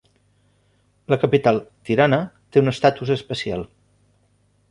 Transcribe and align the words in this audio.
La 1.13 1.17
Capital, 1.23 1.59
Tirana, 1.89 2.19
té 2.55 2.63
un 2.63 2.73
estatus 2.73 3.13
especial. 3.19 3.65